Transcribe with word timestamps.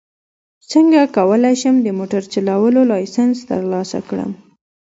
څنګه 0.71 1.01
کولی 1.17 1.55
شم 1.61 1.75
د 1.81 1.87
موټر 1.99 2.21
چلولو 2.33 2.81
لایسنس 2.91 3.37
ترلاسه 3.49 3.99
کړم 4.09 4.31